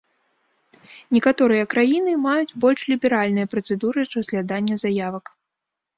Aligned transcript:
Некаторыя 1.17 1.67
краіны 1.75 2.11
маюць 2.25 2.55
больш 2.65 2.79
ліберальныя 2.95 3.51
працэдуры 3.55 3.99
разглядання 4.15 4.75
заявак. 4.87 5.25